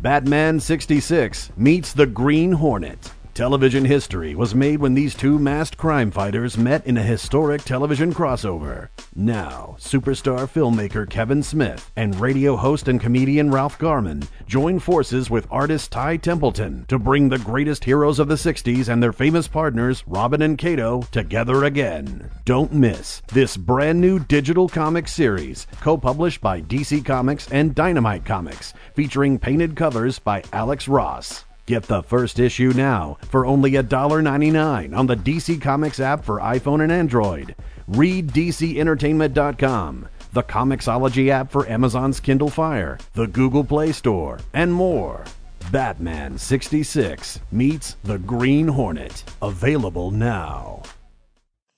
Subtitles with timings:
[0.00, 3.12] Batman 66 meets the Green Hornet.
[3.38, 8.12] Television history was made when these two masked crime fighters met in a historic television
[8.12, 8.88] crossover.
[9.14, 15.46] Now, superstar filmmaker Kevin Smith and radio host and comedian Ralph Garman join forces with
[15.52, 20.02] artist Ty Templeton to bring the greatest heroes of the 60s and their famous partners,
[20.08, 22.28] Robin and Kato, together again.
[22.44, 28.24] Don't miss this brand new digital comic series, co published by DC Comics and Dynamite
[28.24, 31.44] Comics, featuring painted covers by Alex Ross.
[31.68, 36.82] Get the first issue now for only $1.99 on the DC Comics app for iPhone
[36.82, 37.54] and Android.
[37.86, 45.24] Read DCEntertainment.com, the Comixology app for Amazon's Kindle Fire, the Google Play Store, and more.
[45.70, 49.24] Batman 66 meets the Green Hornet.
[49.42, 50.80] Available now.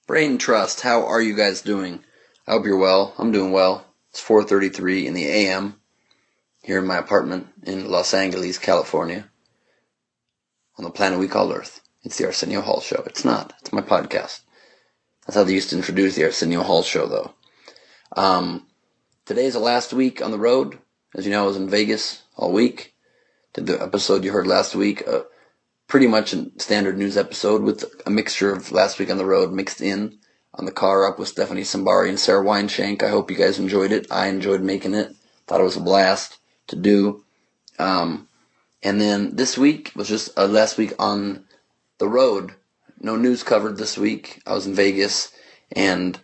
[0.06, 1.98] Brain Trust, how are you guys doing?
[2.46, 3.12] I hope you're well.
[3.18, 3.84] I'm doing well.
[4.10, 5.80] It's 4:33 in the AM
[6.62, 9.29] here in my apartment in Los Angeles, California
[10.80, 11.82] on the planet we call Earth.
[12.04, 13.02] It's the Arsenio Hall Show.
[13.04, 13.52] It's not.
[13.60, 14.40] It's my podcast.
[15.26, 17.34] That's how they used to introduce the Arsenio Hall Show, though.
[18.16, 18.66] Um,
[19.26, 20.78] today's the last week on the road.
[21.14, 22.94] As you know, I was in Vegas all week.
[23.52, 25.24] Did the episode you heard last week, uh,
[25.86, 29.52] pretty much a standard news episode with a mixture of last week on the road
[29.52, 30.18] mixed in
[30.54, 33.02] on the car up with Stephanie Sambari and Sarah Weinshank.
[33.02, 34.06] I hope you guys enjoyed it.
[34.10, 35.14] I enjoyed making it.
[35.46, 37.22] Thought it was a blast to do.
[37.78, 38.28] Um,
[38.82, 41.44] and then this week was just a last week on
[41.98, 42.54] the road.
[43.00, 44.42] No news covered this week.
[44.46, 45.32] I was in Vegas
[45.72, 46.18] and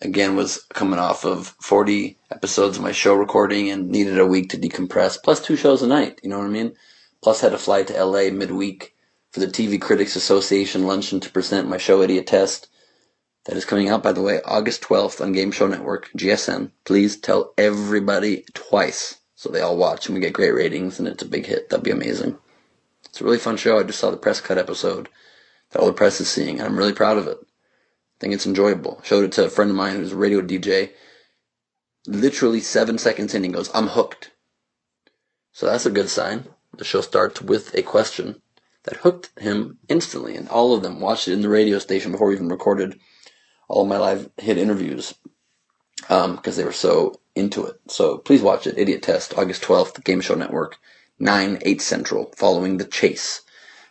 [0.00, 4.50] again was coming off of 40 episodes of my show recording and needed a week
[4.50, 6.20] to decompress, plus two shows a night.
[6.22, 6.74] You know what I mean?
[7.22, 8.94] Plus had to fly to LA midweek
[9.30, 12.68] for the TV Critics Association luncheon to present my show Idiot Test.
[13.46, 16.70] That is coming out, by the way, August 12th on Game Show Network, GSN.
[16.84, 21.22] Please tell everybody twice so they all watch and we get great ratings and it's
[21.22, 21.68] a big hit.
[21.68, 22.38] That'd be amazing.
[23.06, 23.78] It's a really fun show.
[23.78, 25.08] I just saw the press cut episode
[25.70, 27.38] that all the press is seeing and I'm really proud of it.
[27.40, 29.00] I think it's enjoyable.
[29.04, 30.90] Showed it to a friend of mine who's a radio DJ.
[32.06, 34.30] Literally seven seconds in, he goes, I'm hooked.
[35.52, 36.46] So that's a good sign.
[36.76, 38.42] The show starts with a question
[38.84, 42.28] that hooked him instantly, and all of them watched it in the radio station before
[42.28, 42.98] we even recorded
[43.68, 45.14] all of my live hit interviews
[46.08, 47.80] because um, they were so into it.
[47.88, 48.78] So please watch it.
[48.78, 50.78] Idiot Test, August 12th, Game Show Network,
[51.18, 53.42] 9, 8 Central, following The Chase.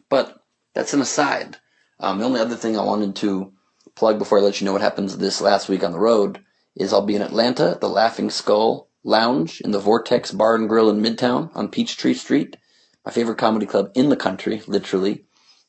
[0.10, 0.44] But
[0.74, 1.58] that's an aside.
[2.00, 3.54] Um, the only other thing I wanted to
[3.96, 6.40] plug before I let you know what happens this last week on the road
[6.76, 10.70] is I'll be in Atlanta at the Laughing Skull Lounge in the Vortex Bar and
[10.70, 12.58] Grill in Midtown on Peachtree Street.
[13.06, 15.26] My favorite comedy club in the country, literally.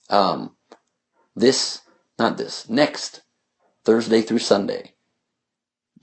[0.08, 0.56] Um,
[1.34, 1.80] this,
[2.18, 3.22] not this, next
[3.84, 4.93] Thursday through Sunday.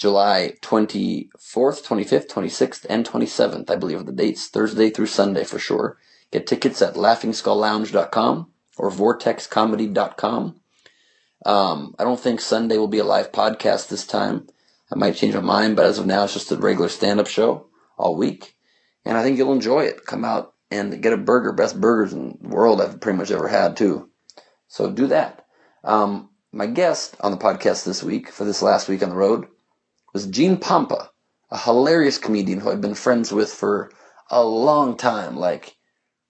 [0.02, 5.60] July 24th, 25th, 26th, and 27th, I believe are the dates, Thursday through Sunday for
[5.60, 6.00] sure.
[6.32, 10.56] Get tickets at laughingskulllounge.com or vortexcomedy.com.
[11.46, 14.48] Um, I don't think Sunday will be a live podcast this time.
[14.92, 17.68] I might change my mind, but as of now, it's just a regular stand-up show
[17.96, 18.56] all week.
[19.06, 20.08] And I think you'll enjoy it.
[20.08, 23.48] Come out and get a burger, best burgers in the world I've pretty much ever
[23.48, 24.10] had too.
[24.68, 25.46] So do that.
[25.84, 29.46] Um, my guest on the podcast this week, for this last week on the road,
[30.14, 31.10] was Gene Pompa,
[31.50, 33.92] a hilarious comedian who I've been friends with for
[34.30, 35.76] a long time, like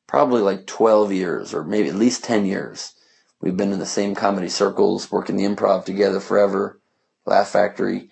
[0.08, 2.94] probably like 12 years or maybe at least 10 years.
[3.40, 6.80] We've been in the same comedy circles, working the improv together forever,
[7.26, 8.10] Laugh Factory.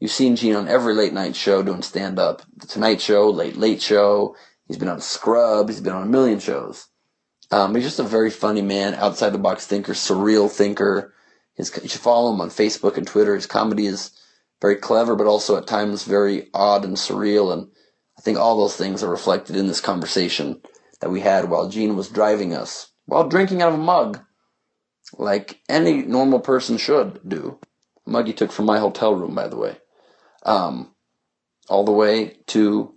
[0.00, 2.42] You've seen Gene on every late night show doing stand up.
[2.56, 4.34] The Tonight Show, Late Late Show.
[4.66, 5.68] He's been on Scrub.
[5.68, 6.88] He's been on a million shows.
[7.52, 11.12] Um, he's just a very funny man, outside the box thinker, surreal thinker.
[11.54, 13.34] His, you should follow him on Facebook and Twitter.
[13.34, 14.10] His comedy is
[14.62, 17.52] very clever, but also at times very odd and surreal.
[17.52, 17.68] And
[18.16, 20.62] I think all those things are reflected in this conversation
[21.00, 24.20] that we had while Gene was driving us, while drinking out of a mug,
[25.18, 27.58] like any normal person should do.
[28.06, 29.76] A mug he took from my hotel room, by the way.
[30.44, 30.94] Um,
[31.68, 32.94] all the way to,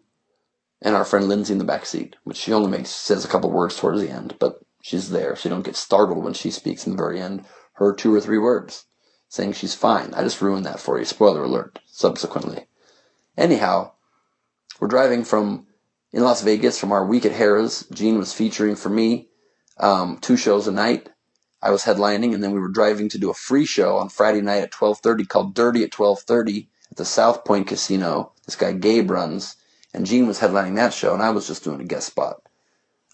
[0.84, 3.52] and our friend Lindsay in the back seat, which she only makes, says a couple
[3.52, 6.86] words towards the end, but she's there, so you don't get startled when she speaks
[6.86, 7.45] in the very end.
[7.74, 8.85] Her two or three words
[9.30, 10.13] saying she's fine.
[10.13, 11.06] I just ruined that for you.
[11.06, 12.68] Spoiler alert, subsequently.
[13.38, 13.92] Anyhow,
[14.80, 15.68] we're driving from
[16.12, 17.86] in Las Vegas from our week at Harrah's.
[17.92, 19.27] Gene was featuring for me
[19.77, 21.10] um, two shows a night.
[21.62, 24.42] I was headlining, and then we were driving to do a free show on Friday
[24.42, 28.31] night at 12:30 called Dirty at 12:30 at the South Point Casino.
[28.45, 29.56] This guy Gabe runs,
[29.94, 32.42] and Gene was headlining that show, and I was just doing a guest spot.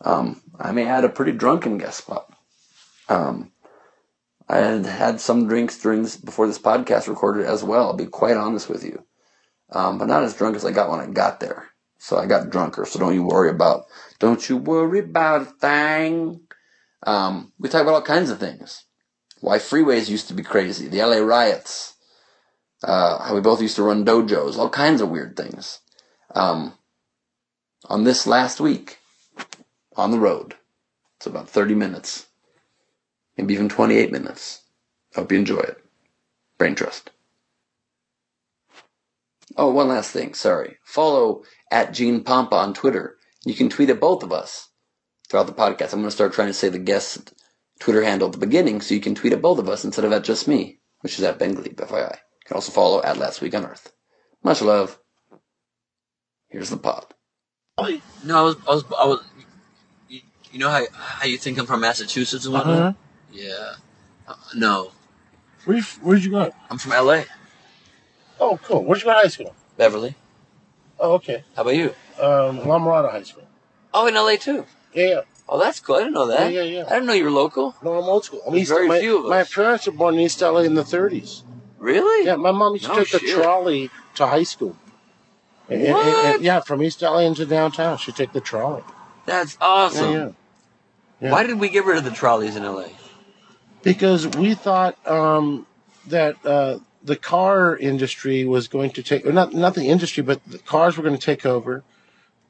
[0.01, 2.33] Um, I may add a pretty drunken guest spot.
[3.07, 3.51] Um,
[4.51, 7.87] I had had some drinks during this, before this podcast recorded as well.
[7.87, 9.01] I'll be quite honest with you,
[9.69, 11.69] um, but not as drunk as I got when I got there.
[11.99, 12.83] So I got drunker.
[12.85, 13.85] So don't you worry about,
[14.19, 16.41] don't you worry about a thing.
[17.03, 18.83] Um, we talk about all kinds of things.
[19.39, 20.89] Why freeways used to be crazy.
[20.89, 21.93] The LA riots.
[22.83, 24.57] Uh, how we both used to run dojos.
[24.57, 25.79] All kinds of weird things.
[26.35, 26.73] Um,
[27.85, 28.99] on this last week,
[29.95, 30.55] on the road.
[31.15, 32.27] It's about 30 minutes.
[33.41, 34.61] Maybe even 28 minutes.
[35.15, 35.83] Hope you enjoy it.
[36.59, 37.09] Brain Trust.
[39.57, 40.35] Oh, one last thing.
[40.35, 40.77] Sorry.
[40.83, 41.41] Follow
[41.71, 43.17] at Gene Pompa on Twitter.
[43.43, 44.69] You can tweet at both of us
[45.27, 45.91] throughout the podcast.
[45.91, 47.33] I'm going to start trying to say the guest
[47.79, 50.11] Twitter handle at the beginning so you can tweet at both of us instead of
[50.11, 52.11] at just me, which is at Ben Gleib, FYI.
[52.11, 53.91] You can also follow at Last Week on Earth.
[54.43, 54.99] Much love.
[56.49, 57.11] Here's the pod.
[58.23, 59.23] No, I was, I was, I was.
[60.09, 60.21] You,
[60.51, 62.77] you know how how you think I'm from Massachusetts and whatnot?
[62.77, 62.93] Uh-huh.
[63.31, 63.73] Yeah.
[64.27, 64.91] Uh, no,
[65.65, 66.53] Where you, where'd you go?
[66.69, 67.23] I'm from LA,
[68.39, 68.83] Oh, cool.
[68.83, 69.53] Where'd you go to high school?
[69.77, 70.15] Beverly.
[70.99, 71.43] Oh, okay.
[71.55, 71.93] How about you?
[72.19, 73.47] Um, La Mirada High School.
[73.93, 74.65] Oh, in LA too.
[74.93, 75.21] Yeah, yeah.
[75.49, 75.95] Oh, that's cool.
[75.95, 76.51] I didn't know that.
[76.51, 76.85] Yeah, yeah, yeah.
[76.87, 77.75] I didn't know you were local.
[77.83, 78.41] No, I'm old school.
[78.47, 79.29] I'm East, very my, few of us.
[79.29, 81.43] my parents were born in East LA in the 30s.
[81.79, 82.25] Really?
[82.25, 84.75] Yeah, my mom used to No take the trolley to high school.
[85.69, 86.41] And- and- and- What?
[86.41, 87.97] yeah, from East LA into downtown.
[87.97, 88.83] She'd take the trolley.
[89.25, 90.11] That's awesome.
[90.11, 90.29] Yeah, yeah.
[91.21, 91.31] Yeah.
[91.31, 92.85] Why did we get rid of the trolleys in LA?
[93.83, 95.65] Because we thought um,
[96.07, 100.43] that uh, the car industry was going to take, or not not the industry, but
[100.45, 101.83] the cars were going to take over,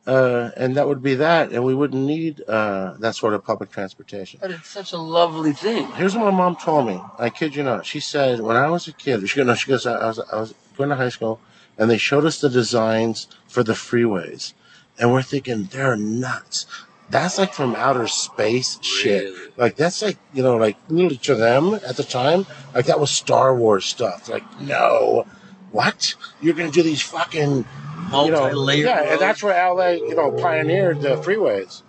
[0.05, 3.71] uh, and that would be that, and we wouldn't need uh, that sort of public
[3.71, 4.39] transportation.
[4.41, 5.87] But it's such a lovely thing.
[5.93, 7.01] Here's what my mom told me.
[7.17, 7.85] I kid you not.
[7.85, 10.39] She said when I was a kid, she goes, no, she goes, I was, I
[10.39, 11.39] was going to high school,
[11.77, 14.53] and they showed us the designs for the freeways,
[14.99, 16.65] and we're thinking they're nuts.
[17.11, 19.23] That's like from outer space shit.
[19.25, 19.51] Really?
[19.57, 23.11] Like that's like you know, like literally to them at the time, like that was
[23.11, 24.29] Star Wars stuff.
[24.29, 25.27] Like no,
[25.71, 26.15] what?
[26.41, 28.85] You're gonna do these fucking you know, Multi-layered.
[28.85, 31.81] yeah, and that's where LA, you know, pioneered the freeways,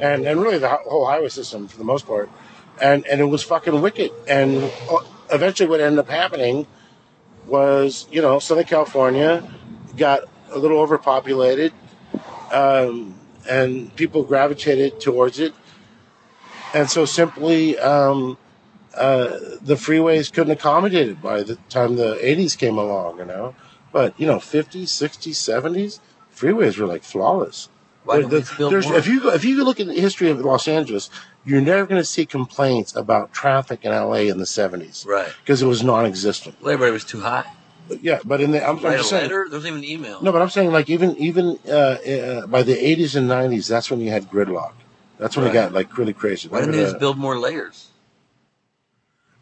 [0.00, 2.28] and and really the whole highway system for the most part,
[2.80, 4.10] and and it was fucking wicked.
[4.28, 4.98] And uh,
[5.30, 6.66] eventually, what ended up happening
[7.46, 9.48] was, you know, Southern California
[9.96, 11.72] got a little overpopulated,
[12.52, 13.14] um,
[13.48, 15.54] and people gravitated towards it,
[16.74, 17.78] and so simply.
[17.78, 18.38] Um,
[18.96, 23.52] uh, the freeways couldn't accommodate it by the time the 80s came along, you know.
[23.92, 25.98] But, you know, 50s, 60s, 70s,
[26.32, 27.68] freeways were like flawless.
[28.04, 30.30] Why There- didn't there- build there's- if you go, if you look at the history
[30.30, 31.10] of Los Angeles,
[31.44, 35.26] you're never going to see complaints about traffic in LA in the 70s Right.
[35.44, 36.62] because it was non-existent.
[36.62, 37.46] Labor was too high.
[38.00, 39.46] Yeah, but in the I'm, I'm just saying, letter.
[39.48, 40.22] There wasn't even email.
[40.22, 43.90] no, but I'm saying like even even uh, uh, by the 80s and 90s, that's
[43.90, 44.72] when you had gridlock.
[45.18, 45.50] That's when Right.
[45.52, 46.48] it got like really crazy.
[46.48, 47.88] Why didn't they the- just build more layers?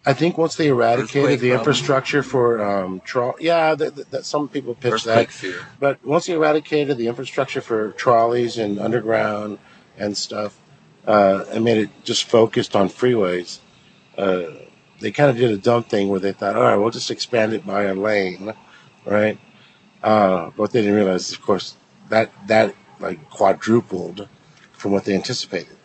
[0.05, 1.61] I think once they eradicated the problem.
[1.61, 5.33] infrastructure for um, troll, yeah, that, some people pitch Earthquake that.
[5.33, 5.67] fear.
[5.79, 9.59] But once they eradicated the infrastructure for trolleys and underground
[9.97, 10.59] and stuff,
[11.07, 13.61] uh, and made it just focused on freeways,
[14.19, 14.47] uh,
[15.03, 17.53] they kind of did a dumb thing where they thought, all right, we'll just expand
[17.53, 18.55] it by a lane,
[19.05, 19.39] right?
[20.03, 21.77] Uh, but they didn't realize, of course,
[22.09, 24.29] that that like quadrupled
[24.73, 25.77] from what they anticipated.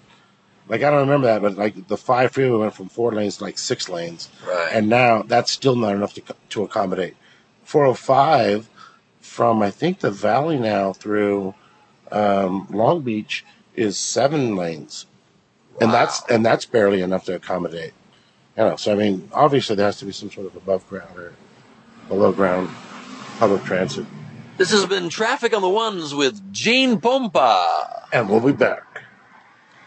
[0.68, 3.44] Like I don't remember that, but like the five freeway went from four lanes to
[3.44, 4.70] like six lanes Right.
[4.74, 7.16] and now that's still not enough to, to accommodate.
[7.64, 8.70] 405
[9.22, 11.54] from I think the valley now through
[12.12, 15.06] um, Long Beach is seven lanes,
[15.80, 17.94] and that's and that's barely enough to accommodate.
[18.58, 21.16] You know, so I mean, obviously there has to be some sort of above ground
[21.18, 21.34] or
[22.08, 22.70] below ground
[23.38, 24.06] public transit,
[24.58, 28.06] This has been Traffic on the Ones with Gene Pompa.
[28.12, 28.84] and we'll be back.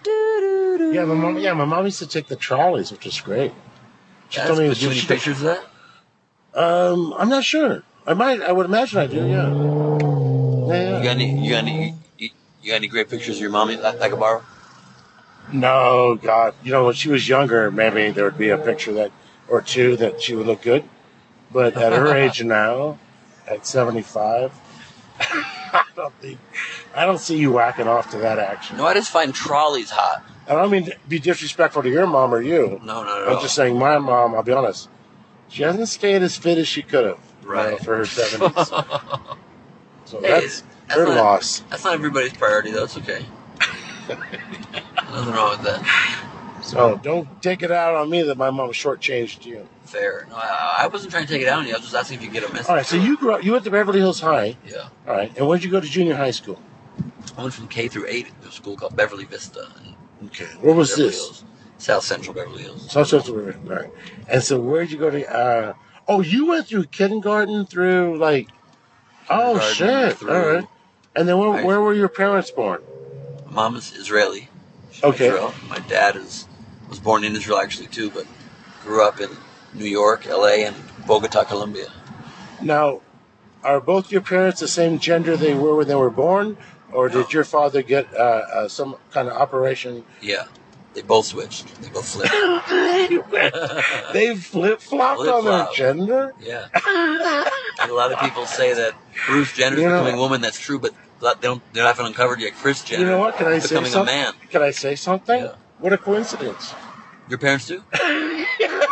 [0.07, 1.39] Yeah, my mom.
[1.39, 3.53] Yeah, my mom used to take the trolleys, which was great.
[4.29, 4.77] She That's told me good.
[4.77, 5.65] Do you have she- any pictures of that?
[6.55, 7.83] Um, I'm not sure.
[8.07, 8.41] I might.
[8.41, 9.17] I would imagine I do.
[9.17, 9.51] Yeah.
[10.75, 10.99] Yeah.
[10.99, 11.45] You got any?
[11.45, 11.95] You got any?
[12.19, 12.31] You,
[12.63, 14.43] you got any great pictures of your mommy that I could borrow?
[15.53, 16.55] No, God.
[16.63, 19.13] You know, when she was younger, maybe there would be a picture that
[19.49, 20.85] or two that she would look good.
[21.53, 22.99] But at her age now,
[23.49, 24.53] at 75,
[25.21, 26.39] I don't think,
[26.95, 28.77] I don't see you whacking off to that action.
[28.77, 30.25] No, I just find trolleys hot.
[30.49, 32.81] I don't mean to be disrespectful to your mom or you.
[32.85, 33.37] No, no, no.
[33.37, 34.89] I'm just saying my mom, I'll be honest,
[35.49, 37.79] she hasn't stayed as fit as she could have know, Right.
[37.81, 39.07] for her 70s.
[40.07, 41.61] So Hey, that's that's her not- loss.
[41.71, 42.83] That's not everybody's priority, though.
[42.85, 43.25] It's okay.
[45.11, 46.27] Nothing wrong with that.
[46.63, 49.67] So don't take it out on me that my mom shortchanged you.
[49.85, 50.27] Fair.
[50.29, 51.73] No, I, I wasn't trying to take it out on you.
[51.73, 52.69] I was just asking if you get a message.
[52.69, 54.57] All right, so you grew up, you went to Beverly Hills High.
[54.65, 54.89] Yeah.
[55.09, 56.61] All right, and where'd you go to junior high school?
[57.37, 59.69] I went from K through eight to a school called Beverly Vista.
[60.27, 61.19] Okay, where was Beverly this?
[61.19, 61.45] Hills.
[61.79, 62.93] South Central Beverly Hills.
[62.93, 63.53] South Central Beverly.
[63.55, 63.71] Hills.
[63.71, 63.93] All right.
[64.29, 65.35] And so where'd you go to?
[65.35, 65.73] Uh,
[66.07, 68.49] oh, you went through kindergarten through like.
[69.29, 70.23] Oh shit!
[70.23, 70.69] All right.
[71.17, 72.83] And then where, where were your parents born?
[73.49, 74.50] Mom is Israeli.
[75.01, 75.27] She's from Okay.
[75.29, 75.55] Israel.
[75.69, 76.47] My dad is
[76.89, 78.27] was born in Israel actually too, but
[78.83, 79.31] grew up in
[79.75, 80.75] New York, L.A., and
[81.07, 81.87] Bogota, Colombia.
[82.61, 83.01] Now,
[83.63, 86.57] are both your parents the same gender they were when they were born,
[86.93, 87.23] or No.
[87.23, 90.05] did your father get uh, uh, some kind of operation?
[90.21, 90.45] Yeah,
[90.95, 91.81] they both switched.
[91.81, 92.33] They both flipped.
[94.13, 96.35] they flip flopped on their gender.
[96.41, 96.67] yeah.
[97.81, 98.95] And a lot of people say that
[99.27, 100.41] Bruce Jenner's You know- becoming a woman.
[100.41, 101.63] That's true, but they don't.
[101.73, 102.55] They haven't uncovered yet.
[102.55, 103.37] Kris Jenner You know what?
[103.37, 104.15] Can I say becoming a something?
[104.15, 104.33] man.
[104.51, 105.41] Can I say something?
[105.45, 105.55] Yeah.
[105.79, 106.75] What a coincidence!
[107.29, 107.83] Your parents do?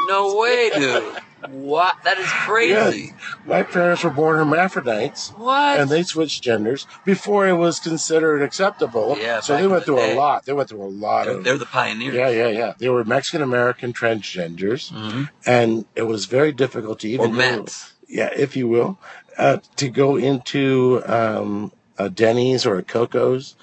[0.08, 1.02] no way, dude.
[1.50, 1.96] What?
[2.04, 3.12] That is crazy.
[3.46, 5.30] My parents were born hermaphrodites.
[5.30, 5.78] What?
[5.80, 9.16] and they switched genders before it was considered acceptable.
[9.18, 10.14] Yeah, so they went the through day.
[10.14, 10.44] a lot.
[10.46, 11.44] They went through a lot they're, of.
[11.44, 12.14] they're the pioneers.
[12.14, 12.74] yeah, yeah, yeah.
[12.78, 17.36] They were Mexican American transgenders, hmm and it was very difficult to even.
[17.36, 17.92] Mets.
[18.08, 18.98] yeah, if you will,
[19.36, 23.54] uh, to go into um, a Denny's or a Coco's.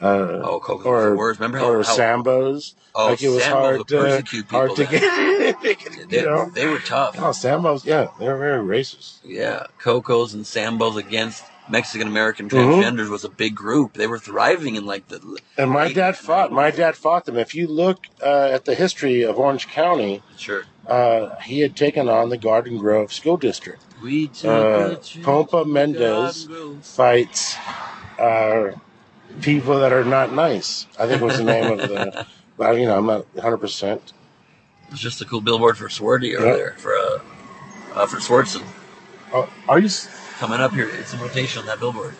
[0.00, 1.16] Uh, Oh, Coco's or the.
[1.38, 2.74] Remember how- or how- Sambos.
[2.94, 5.00] Oh, like it was Sambo's hard to hard to people get.
[6.08, 7.16] They, you know, they were tough.
[7.18, 7.84] oh, Sambos.
[7.84, 9.18] Yeah, they're very racist.
[9.24, 12.82] Yeah, Cocos and Sambos against Mexican American Mhm.
[12.82, 13.94] transgenders was a big group.
[13.94, 16.52] They were thriving in like the And my Eight- dad fought.
[16.52, 17.38] My dad fought them.
[17.38, 20.64] If you look uh, at the history of Orange County, sure.
[20.86, 23.80] uh, he had taken on the Garden Grove School District.
[24.02, 26.48] We Uh, Pompa Mendez
[26.82, 27.56] fights
[28.18, 28.72] uh,
[29.40, 30.86] people that are not nice.
[30.98, 32.26] I think was the name of the.
[32.58, 33.56] But you know, I'm not 100.
[33.58, 34.12] percent
[34.90, 36.54] It's just a cool billboard for Swarty over Yeah.
[36.54, 37.18] there for uh,
[37.94, 38.62] uh for Swartzen
[39.32, 39.86] Oh, are you?
[39.86, 40.88] Is coming up here.
[40.88, 42.14] It's in rotation on that billboard.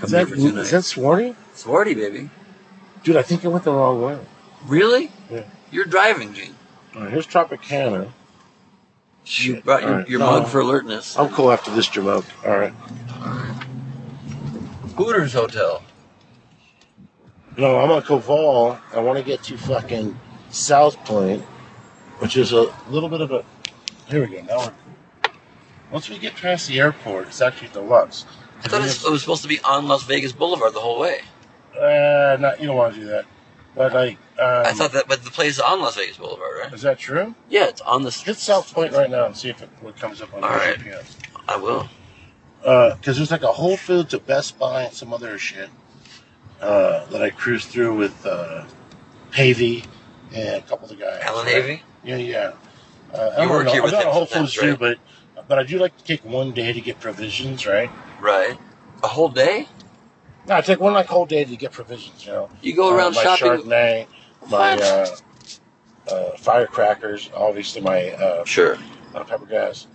[0.00, 1.34] That, here for two is that Swarty?
[1.54, 2.30] Swarty, baby.
[3.02, 4.18] Dude, I think I went the wrong way.
[4.66, 5.10] Really?
[5.30, 5.42] Yeah.
[5.72, 6.54] You're driving, Gene.
[6.94, 8.12] Right, here's Tropicana.
[9.26, 9.64] You Shit.
[9.64, 10.08] brought your, right.
[10.08, 10.26] your No.
[10.26, 11.18] mug for alertness.
[11.18, 12.26] I'm cool after this jamoke.
[12.46, 12.72] All right.
[14.96, 15.82] Hooters Hotel.
[17.56, 18.78] No, I'm on Koval.
[18.92, 20.18] I want to get to fucking
[20.50, 21.42] South Point,
[22.18, 23.44] which is a little bit of a.
[24.08, 24.42] Here we go.
[24.42, 24.72] Now we're.
[25.90, 28.26] Once we get past the airport, it's actually deluxe.
[28.64, 30.98] I thought it was, it was supposed to be on Las Vegas Boulevard the whole
[30.98, 31.20] way.
[31.78, 33.24] Uh, not you don't want to do that,
[33.76, 34.18] but like.
[34.38, 36.72] Um, I thought that, but the place is on Las Vegas Boulevard, right?
[36.72, 37.34] Is that true?
[37.48, 38.10] Yeah, it's on the.
[38.10, 40.76] Hit South Point right now and see if it what comes up on All right.
[40.76, 41.16] GPS.
[41.46, 41.88] I will.
[42.60, 45.68] Because there's like a Whole Foods, a Best Buy, and some other shit
[46.60, 48.64] uh, that I cruised through with uh,
[49.32, 49.84] Havey
[50.32, 51.22] and a couple of the guys.
[51.22, 51.62] Alan right?
[51.62, 51.80] Havey.
[52.02, 52.52] Yeah, yeah.
[53.12, 53.72] Uh, I You work know.
[53.72, 54.78] here I'm with not him a Whole Foods too, right?
[54.78, 54.98] but
[55.46, 57.90] but I do like to take one day to get provisions, right?
[58.20, 58.58] Right.
[59.02, 59.68] A whole day?
[60.46, 62.26] No, I take one like whole day to get provisions.
[62.26, 63.62] You know, You go Uh, around my shopping.
[63.62, 64.06] Chardonnay,
[64.50, 65.16] my uh,
[66.10, 68.76] uh, firecrackers, obviously my uh, Sure.
[69.14, 69.86] uh, pepper gas.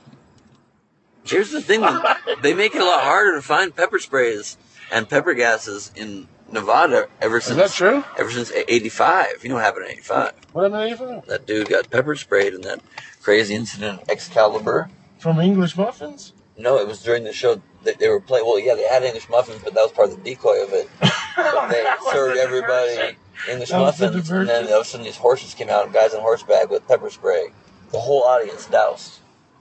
[1.24, 1.82] Here's the thing:
[2.42, 4.58] they make it a lot harder to find pepper sprays
[4.92, 7.52] and pepper gases in Nevada ever since.
[7.52, 8.04] Is that true?
[8.18, 9.44] ever since '85.
[9.44, 10.34] You know what happened in '85?
[10.54, 12.80] What am I even That dude got pepper sprayed in that
[13.22, 14.90] crazy incident Excalibur.
[15.20, 16.34] from English muffins?
[16.58, 17.62] No, it was during the show.
[17.84, 18.46] They, they were playing.
[18.46, 20.90] Well, yeah, they had English muffins, but that was part of the decoy of it.
[21.36, 23.16] But they served everybody
[23.50, 24.74] English That was the muffins, and then diversion.
[24.74, 27.48] all of a sudden these horses came out, guys on horseback with pepper spray.
[27.92, 29.20] The whole audience doused.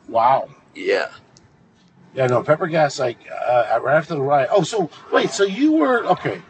[0.09, 0.49] Wow.
[0.75, 1.11] Yeah.
[2.15, 4.49] Yeah, no, pepper gas, like, uh, right after the riot.
[4.51, 6.43] Oh, so, wait, so you were, okay.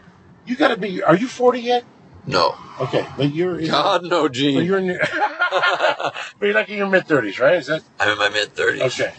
[0.46, 1.84] You gotta be, are you 40 yet?
[2.26, 2.56] No.
[2.80, 4.64] Okay, but you're, God no, but Gene.
[4.64, 4.98] you're in your,
[5.50, 7.56] but you're like in your mid 30s, right?
[7.56, 8.82] Is that, I'm in my mid thirties.
[8.98, 9.12] okay.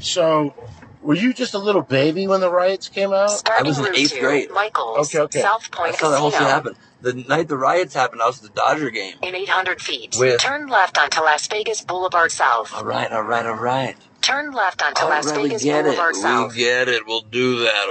[0.00, 0.54] So,
[1.02, 3.42] were you just a little baby when the riots came out?
[3.50, 4.48] I was in Starting eighth route grade.
[4.48, 5.40] to Michael's, Okay, okay.
[5.42, 6.54] South Point I Point saw that whole shit Casino.
[6.54, 6.76] happen.
[7.02, 9.14] The night the riots happened, I was at the Dodger game.
[9.22, 12.72] In 800 feet, With- turn left onto Las Vegas Boulevard South.
[12.74, 13.96] All right, all right, all right.
[14.20, 15.84] Turn left onto All Las right, we Vegas get it.
[15.84, 16.52] Boulevard South.
[16.52, 17.06] We get it.
[17.06, 17.88] We'll do that,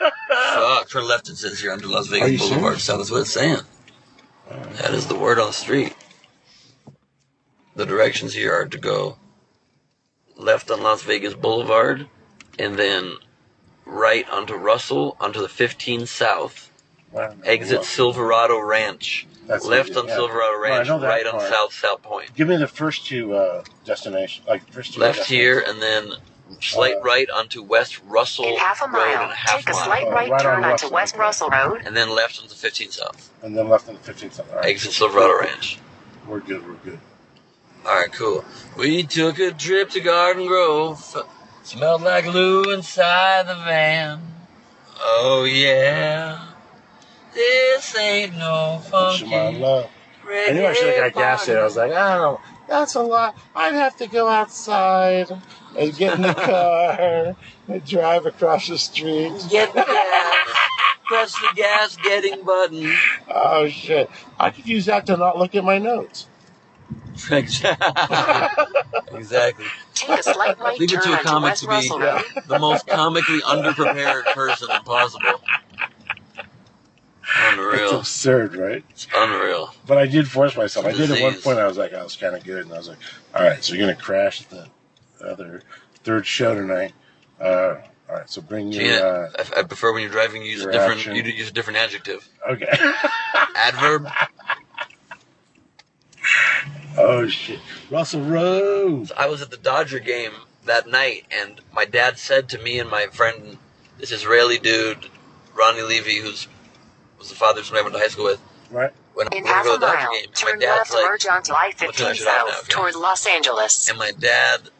[0.00, 0.10] okay?
[0.54, 0.88] Fuck.
[0.88, 2.84] Turn left, it says here, onto Las Vegas Boulevard serious?
[2.84, 2.98] South.
[2.98, 3.58] That's what it's saying.
[4.80, 5.94] That is the word on the street.
[7.76, 9.18] The directions here are to go
[10.36, 12.08] left on Las Vegas Boulevard
[12.58, 13.16] and then
[13.86, 16.70] right onto Russell, onto the 15 South,
[17.12, 17.34] Wow.
[17.44, 19.26] exit Silverado Ranch.
[19.46, 20.14] That's left easy, on yeah.
[20.16, 21.40] Silverado Well, I Ranch, know that right on.
[21.40, 22.34] South South Point.
[22.36, 25.00] Give me the first two uh, destinations, like first two.
[25.00, 26.12] Left here and then
[26.60, 29.68] slight Uh, right onto West Russell In half a Road mile, and a half take
[29.70, 29.84] a mile.
[29.84, 31.16] slight right right turn on onto Russell, West.
[31.16, 31.82] Russell Road.
[31.86, 33.30] and then left onto 15 South.
[33.42, 34.40] and then left on the 15th.
[34.40, 34.66] All right.
[34.66, 35.78] Exit Silverado Ranch.
[36.26, 36.66] We're good.
[36.66, 36.98] We're good.
[37.86, 38.44] All right, cool.
[38.76, 41.16] We took a trip to Garden Grove.
[41.68, 44.22] Smelled like glue inside the van.
[44.98, 46.46] Oh yeah.
[47.34, 49.26] This ain't no funky.
[49.26, 49.90] love.
[50.26, 51.60] I knew I should have got gas there.
[51.60, 52.40] I was like, I don't know.
[52.68, 53.36] That's a lot.
[53.54, 55.30] I'd have to go outside
[55.78, 57.36] and get in the car
[57.68, 59.34] and drive across the street.
[59.50, 59.86] Get gas.
[61.04, 62.94] press the gas getting button.
[63.28, 64.08] Oh shit!
[64.40, 66.28] I could use that to not look at my notes.
[69.12, 69.66] exactly.
[69.94, 72.22] Take a slight right Leave it to a comic West to be Russell Road.
[72.46, 75.40] the most comically underprepared person possible.
[77.30, 77.98] It's Unreal.
[77.98, 78.84] absurd, right?
[78.90, 79.74] It's unreal.
[79.86, 80.86] But I did force myself.
[80.86, 81.58] I did at one point.
[81.58, 82.98] I was like, I was kind of good, and I was like,
[83.34, 84.66] all right, so you're gonna crash the
[85.22, 85.62] other
[86.04, 86.92] third show tonight.
[87.38, 87.76] Uh,
[88.08, 90.64] all right, so bring your Gina, uh, I, I prefer when you're driving, you use
[90.64, 91.14] a different, action.
[91.14, 92.26] you use a different adjective.
[92.48, 92.72] okay.
[93.54, 94.08] Adverb.
[96.98, 99.12] oh shit, Russell Rose.
[99.16, 100.32] I was at the Dodger game
[100.64, 103.58] that night, and my dad said to me and my friend,
[103.98, 105.06] this Israeli dude,
[105.54, 106.46] Ronnie Levy, who's
[107.18, 108.40] was the father of somebody I went to high school with,
[108.70, 108.92] Right.
[109.14, 111.26] when In half going a to Dodger mile, game, turn my dad's left, like, merge
[111.26, 112.72] onto I-15 What time should I have now, South okay?
[112.74, 113.88] toward Los Angeles.
[113.88, 114.70] and my dad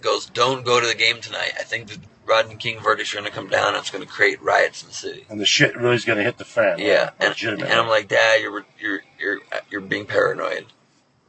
[0.00, 1.52] goes, "Don't go to the game tonight.
[1.58, 4.10] I think the Rodney King verdicts are going to come down, and it's going to
[4.10, 6.78] create riots in the city." And the shit really is gonna hit the fan.
[6.78, 9.38] Yeah, and, and I'm like, Dad, you're you're you're
[9.70, 10.66] you're being paranoid.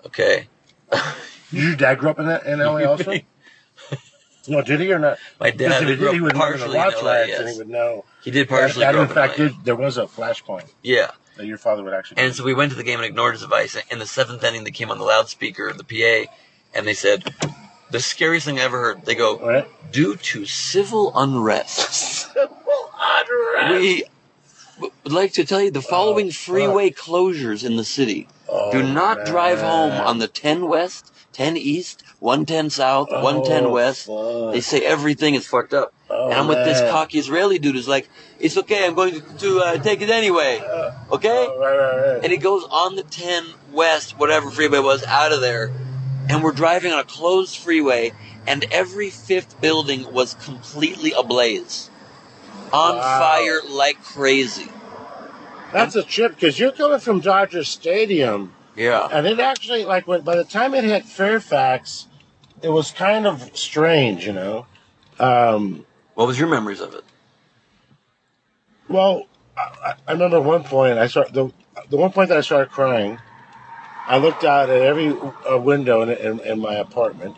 [0.05, 0.48] Okay.
[0.91, 3.13] did your dad grow up in that in LA also?
[4.48, 5.17] no, did he or not?
[5.39, 7.51] My dad he grew did, he would partially in LA, riots, and yes.
[7.53, 8.05] he would know.
[8.24, 9.48] He did partially that grow in in fact LA.
[9.48, 9.65] did.
[9.65, 11.12] There was a flashpoint Yeah.
[11.38, 12.22] that your father would actually.
[12.22, 13.77] And so we went to the game and ignored his advice.
[13.89, 16.31] In the seventh inning, they came on the loudspeaker, the PA,
[16.75, 17.24] and they said,
[17.91, 19.05] the scariest thing I ever heard.
[19.05, 19.67] They go, Right?
[19.91, 22.29] due to civil unrest,
[23.69, 24.03] we
[24.79, 28.27] would like to tell you the oh, following Oh, freeway closures in the city.
[28.65, 33.70] Oh, Do not drive home on the 10 West, 10 East, 110 South, 110 Oh,
[33.72, 34.08] West.
[34.08, 34.53] fuck.
[34.53, 35.93] They say everything is fucked up.
[36.10, 39.22] Oh, and I'm with this cocky Israeli dude who's like, it's okay, I'm going to,
[39.38, 40.62] to uh, take it anyway.
[41.12, 41.48] Okay?
[41.50, 42.24] Oh, right, right, right.
[42.24, 45.72] And he goes on the 10 West, whatever freeway was, out of there.
[46.29, 48.13] And we're driving on a closed freeway,
[48.48, 51.89] and every fifth building was completely ablaze.
[52.72, 53.20] On Wow.
[53.20, 54.70] fire like crazy.
[55.74, 59.08] That's a trip because you're coming from Dodger Stadium, Yeah.
[59.12, 62.08] and it actually like when by the time it hit Fairfax,
[62.62, 64.65] it was kind of strange, you know.
[65.19, 67.04] Um, What was your memories of it?
[68.88, 71.52] well, I, I remember one point I started the
[71.89, 73.19] the one point that I started crying.
[74.08, 75.10] I looked out at every
[75.50, 77.36] uh, window in, in, in my apartment,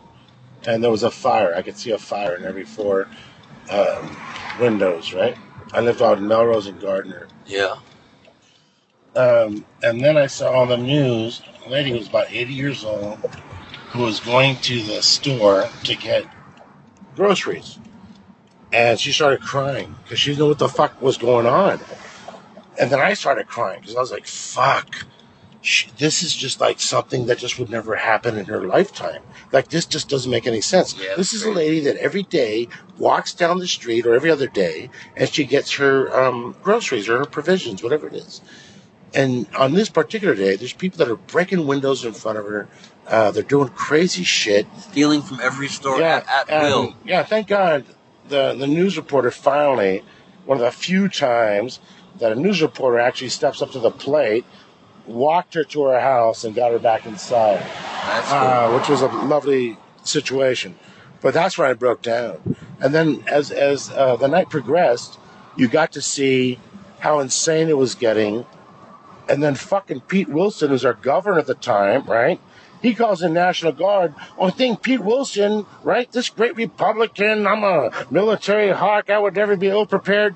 [0.67, 1.53] and there was a fire.
[1.55, 3.07] I could see a fire in every four
[3.71, 4.17] um,
[4.59, 5.13] windows.
[5.13, 5.37] Right.
[5.73, 7.27] I lived out in Melrose and Gardner.
[7.45, 7.75] Yeah.
[9.15, 12.83] Um, and then I saw on the news a lady who was about 80 years
[12.83, 13.17] old
[13.89, 16.25] who was going to the store to get
[17.15, 17.79] groceries.
[18.73, 21.79] And she started crying because she didn't know what the fuck was going on.
[22.77, 25.05] And then I started crying because I was like, fuck.
[25.61, 29.23] She, this is just like something that just would never happen in her lifetime.
[29.51, 30.95] Like, this just doesn't make any sense.
[30.99, 34.47] Yeah, this is a lady that every day walks down the street or every other
[34.47, 38.41] day and she gets her um, groceries or her provisions, whatever it is.
[39.13, 42.67] And on this particular day, there's people that are breaking windows in front of her.
[43.07, 44.67] Uh, they're doing crazy shit.
[44.79, 46.95] Stealing from every store at, at and- will.
[47.05, 47.85] Yeah, thank God
[48.27, 50.03] the the news reporter finally,
[50.45, 51.79] one of the few times
[52.19, 54.45] that a news reporter actually steps up to the plate,
[55.05, 58.37] walked her to her house, and got her back inside, That's cool.
[58.37, 60.75] uh, which was a lovely situation.
[61.21, 62.55] But that's where I broke down.
[62.79, 65.19] And then as as uh, the night progressed,
[65.55, 66.59] you got to see
[66.99, 68.45] how insane it was getting.
[69.27, 72.39] And then fucking Pete Wilson, who's our governor at the time, right?
[72.81, 74.13] He calls in National Guard.
[74.37, 76.11] Only thing, Pete Wilson, right?
[76.11, 79.09] This great Republican, I'm a military hawk.
[79.09, 80.35] I would never be ill prepared.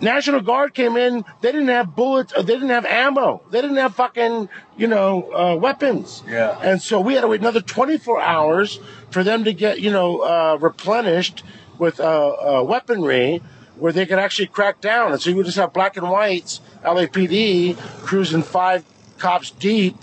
[0.00, 1.24] National Guard came in.
[1.40, 2.32] They didn't have bullets.
[2.32, 3.42] They didn't have ammo.
[3.50, 6.22] They didn't have fucking, you know, uh, weapons.
[6.26, 6.58] Yeah.
[6.62, 10.20] And so we had to wait another 24 hours for them to get, you know,
[10.20, 11.42] uh, replenished
[11.78, 13.42] with uh, uh, weaponry
[13.78, 15.12] where they could actually crack down.
[15.12, 18.84] And so you would just have black and whites, LAPD, cruising five
[19.18, 19.96] cops deep,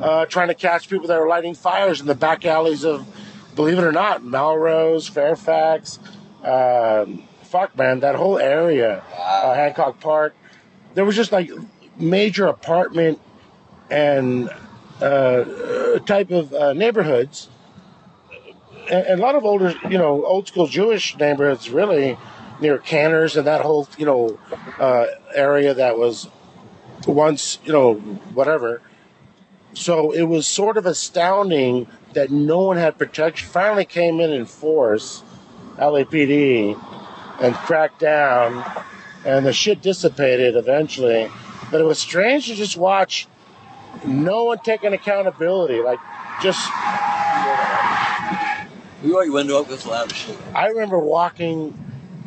[0.00, 3.06] uh, trying to catch people that are lighting fires in the back alleys of,
[3.54, 5.98] believe it or not, Melrose, Fairfax.
[6.44, 10.34] Um, fuck, man, that whole area, uh, Hancock Park.
[10.94, 11.50] There was just like
[11.96, 13.20] major apartment
[13.90, 14.50] and
[15.00, 17.48] uh, type of uh, neighborhoods.
[18.90, 22.16] And, and a lot of older, you know, old school Jewish neighborhoods, really
[22.60, 24.38] near Canter's and that whole, you know,
[24.78, 26.28] uh, area that was
[27.06, 27.94] once, you know,
[28.34, 28.82] whatever.
[29.74, 33.48] So it was sort of astounding that no one had protection.
[33.48, 35.22] Finally came in in force,
[35.76, 36.80] LAPD,
[37.40, 38.64] and cracked down,
[39.24, 41.30] and the shit dissipated eventually.
[41.70, 43.28] But it was strange to just watch
[44.04, 45.80] no one taking accountability.
[45.80, 45.98] Like,
[46.42, 46.68] just
[49.04, 50.36] are you window up this loud as shit?
[50.54, 51.76] I remember walking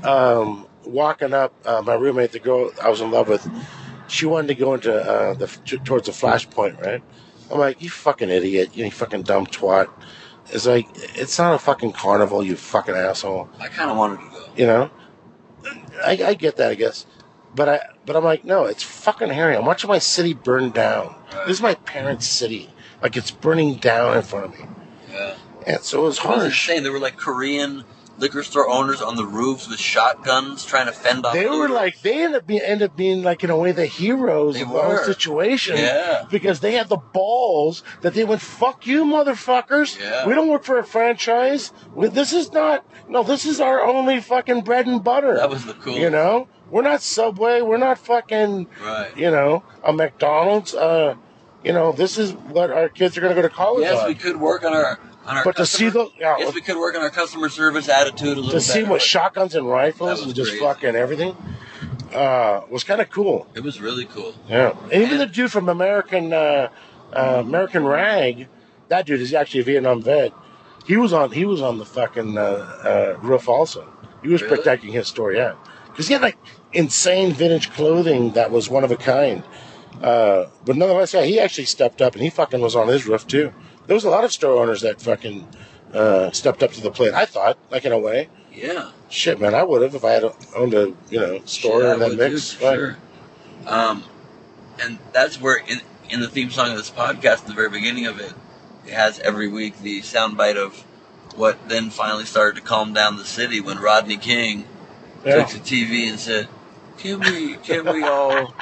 [0.03, 3.47] um, walking up, uh, my roommate, the girl I was in love with,
[4.07, 5.47] she wanted to go into uh, the
[5.85, 7.01] towards the flashpoint, right?
[7.51, 9.89] I'm like, you fucking idiot, you fucking dumb twat.
[10.49, 13.49] It's like, it's not a fucking carnival, you fucking asshole.
[13.59, 14.45] I kind of wanted to go.
[14.57, 14.89] You know,
[16.03, 17.05] I, I get that, I guess,
[17.55, 19.55] but I, but I'm like, no, it's fucking hairy.
[19.55, 21.15] I'm watching my city burn down.
[21.45, 22.69] This is my parents' city,
[23.01, 24.65] like it's burning down in front of me,
[25.11, 25.35] Yeah.
[25.67, 26.69] and so it was It was harsh.
[26.69, 26.83] insane.
[26.83, 27.83] There were like Korean
[28.21, 31.33] liquor store owners on the roofs with shotguns trying to fend off.
[31.33, 31.71] They were looters.
[31.75, 34.61] like, they ended up being, end up being like in a way the heroes They
[34.61, 35.77] of the whole situation.
[35.77, 36.25] Yeah.
[36.29, 39.99] Because they had the balls that they went, fuck you, motherfuckers.
[39.99, 40.25] Yeah.
[40.27, 41.73] We don't work for a franchise.
[41.95, 45.35] We, this is not, no, this is our only fucking bread and butter.
[45.35, 45.97] That was the cool.
[45.97, 46.47] You know?
[46.69, 47.61] We're not Subway.
[47.61, 49.17] We're not fucking, Right.
[49.17, 50.73] you know, a McDonald's.
[50.73, 51.15] Uh,
[51.63, 54.07] you know, this is what our kids are going to go to college Yes, on.
[54.07, 56.95] we could work on our But to see customer- the- yeah, yes, we could work
[56.95, 58.43] on our customer service attitude a little.
[58.45, 58.51] Bit.
[58.53, 58.91] To see better.
[58.91, 60.63] what shotguns and rifles and just crazy.
[60.65, 61.35] fucking everything
[62.13, 63.47] uh, was kind of cool.
[63.55, 64.33] It was really cool.
[64.49, 66.69] Yeah, and even the dude from American uh,
[67.13, 68.47] uh, American Rag,
[68.89, 70.33] that dude is actually a Vietnam vet.
[70.85, 73.87] He was on he was on the fucking uh, uh, roof also.
[74.23, 74.57] He was Really?
[74.57, 75.53] protecting his store, yeah,
[75.87, 76.37] because he had like
[76.73, 79.43] insane vintage clothing that was one of a kind.
[80.01, 83.27] Uh, but nonetheless, yeah, he actually stepped up and he fucking was on his roof
[83.27, 83.53] too.
[83.87, 85.47] There was a lot of store owners that fucking
[85.93, 87.13] uh, stepped up to the plate.
[87.13, 88.91] I thought, like in a way, Yeah.
[89.09, 90.23] shit, man, I would have if I had
[90.55, 92.53] owned a you know store Yeah, in that mix.
[92.53, 92.97] too, sure.
[93.67, 94.03] Um,
[94.81, 98.19] and that's where in in the theme song of this podcast, the very beginning of
[98.19, 98.33] it,
[98.85, 100.83] it has every week the soundbite of
[101.35, 104.65] what then finally started to calm down the city when Rodney King
[105.25, 105.45] Yeah.
[105.45, 106.47] took to TV and said,
[106.97, 108.53] "Can we can we all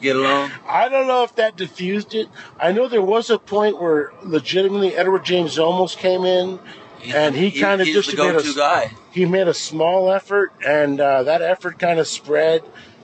[0.00, 2.28] just get along?" I don't know if that diffused it.
[2.58, 6.58] I know there was a point where legitimately Edward James Olmos came in.
[7.00, 8.90] He's And the- he kinda just the made a guy.
[9.10, 12.62] He made a small effort, and uh, that effort kind of spread,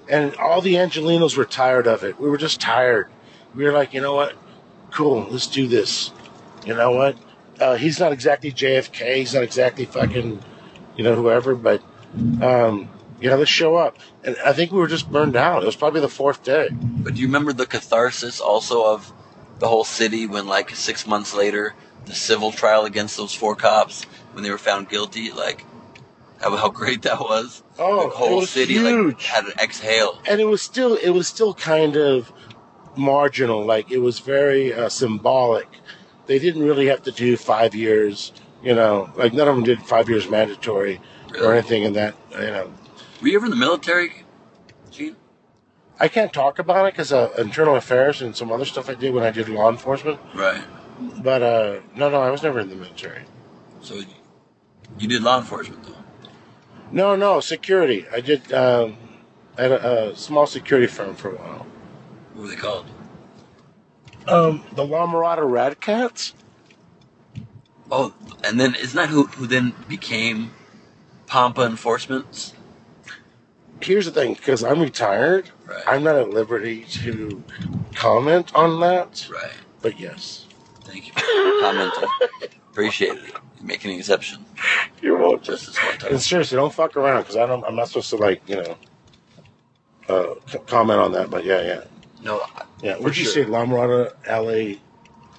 [0.09, 2.20] and all the Angelenos were tired of it.
[2.20, 3.09] We were just tired.
[3.54, 4.35] We were like, you know what?
[4.90, 6.12] Cool, let's do this.
[6.66, 7.16] You know what?
[7.59, 9.16] Uh, he's not exactly JFK.
[9.16, 10.40] He's not exactly fucking,
[10.96, 11.80] you know, whoever, but
[12.42, 12.88] um,
[13.20, 13.98] yeah, let's show up.
[14.24, 15.62] And I think we were just burned out.
[15.62, 16.68] It was probably the fourth day.
[16.72, 19.12] But do you remember the catharsis also of
[19.59, 21.74] the whole city when, like, six months later,
[22.05, 25.33] the civil trial against those four cops when they were found guilty?
[25.33, 25.64] Like,
[26.40, 27.62] how, how great that was.
[27.79, 30.20] Oh, the whole city like had an exhale.
[30.29, 32.33] and it was still it was still kind of
[32.96, 35.68] marginal like it was very uh, symbolic
[36.26, 39.83] they didn't really have to do five years you know like none of them did
[39.83, 40.98] five years mandatory
[41.38, 42.72] or anything in that you know
[43.20, 44.24] Were you ever in the military,
[44.90, 45.16] Gene?
[45.98, 49.14] i can't talk about it because uh, internal affairs and some other stuff i did
[49.14, 50.62] when i did law enforcement Right.
[51.22, 53.22] but uh, no no i was never in the military
[53.81, 53.94] So
[54.98, 55.94] you, did law enforcement though.
[56.92, 58.98] no no security i did um,
[59.57, 61.66] I had a, a small security firm for a while
[62.35, 62.87] What were they called?
[64.29, 66.35] um, the La Mirada Radcats?
[67.90, 68.12] Oh,
[68.44, 70.50] and then isn't that who who then became
[71.26, 72.52] Pompa Enforcements?
[73.81, 75.83] Here's the thing because i'm retired Right.
[75.87, 77.43] i'm not at liberty to
[77.95, 79.53] comment on that Right.
[79.83, 80.47] but yes
[80.85, 82.09] Thank you for commenting.
[82.71, 83.35] Appreciate it.
[83.61, 84.45] You're an exception
[85.03, 86.12] you're welcome just this one time.
[86.12, 88.77] and seriously don't fuck around because i don't i'm not supposed to like you know
[90.09, 91.81] uh, c- comment on that but yeah yeah
[92.23, 92.41] No,
[92.83, 94.79] yeah For what'd you say la Mirada, la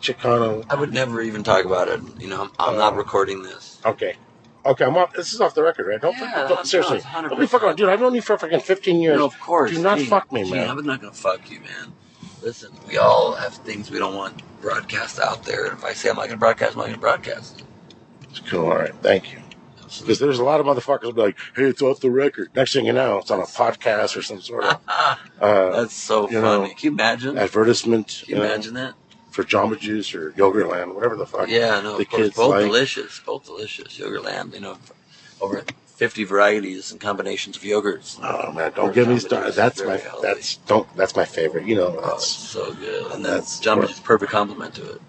[0.02, 2.02] chicano I would never even talk about it.
[2.20, 3.80] You know, I'm, I'm not recording this.
[3.86, 4.16] okay
[4.68, 7.00] okay i'm off this is off the record right don't, Yeah, fuck- no, don't seriously
[7.00, 7.30] 100%.
[7.30, 9.72] don't be fucking dude i've known you for fucking 15 years No, of course.
[9.72, 11.94] do not Gene, fuck me Gene, man I'm not gonna fuck you, man.
[12.44, 15.66] Listen, we all have things we don't want broadcast out there.
[15.66, 17.64] And if I say I'm not gonna broadcast, I'm not gonna broadcast.
[18.30, 19.40] it's cool all right thank you
[20.02, 22.86] because there's a lot of motherfuckers be like, "Hey, it's off the record." Next thing
[22.86, 25.16] you know, it's on a podcast or some sort of uh,
[25.72, 26.42] That's so funny.
[26.42, 27.38] know, Can you imagine?
[27.38, 28.94] advertisement Can you you know, imagine that?
[29.38, 31.48] For Jamba Juice or Yogurtland, whatever the fuck.
[31.48, 32.24] Yeah, no, the of course.
[32.24, 32.66] kids Both like.
[32.66, 33.20] delicious.
[33.24, 33.96] Both delicious.
[34.00, 34.80] Yogurtland, you know,
[35.40, 38.20] over 50 varieties and combinations of yogurts.
[38.24, 39.54] Oh man, don't get me started.
[39.54, 40.26] That's my healthy.
[40.28, 41.68] that's don't that's my favorite.
[41.68, 43.12] You know, Oh, that's so good.
[43.12, 45.02] And That's Jamba Juice, perfect compliment to it.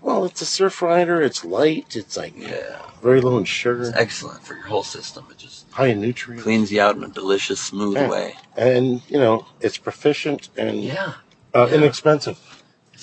[0.00, 1.20] well, it's a surf rider.
[1.20, 1.96] It's light.
[1.96, 2.82] It's like Yeah.
[3.02, 5.26] very low in sugar, It's excellent for your whole system.
[5.28, 8.08] It just high in nutrients, cleans you out in a delicious, smooth Yeah.
[8.08, 8.36] way.
[8.56, 11.14] and you know it's proficient and Yeah.
[11.52, 11.74] uh, Yeah.
[11.78, 12.38] inexpensive.